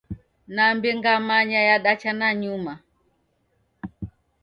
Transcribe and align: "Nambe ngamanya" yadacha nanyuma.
"Nambe 0.55 0.89
ngamanya" 0.97 1.59
yadacha 1.69 2.11
nanyuma. 2.19 2.73